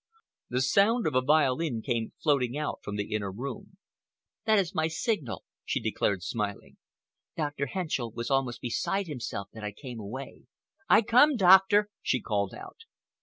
[0.49, 3.77] The sound of a violin came floating out from the inner room.
[4.45, 6.77] "That is my signal," she declared smiling.
[7.37, 7.67] "Dr.
[7.67, 10.45] Henschell was almost beside himself that I came away.
[10.89, 12.77] I come, Doctor," she called out.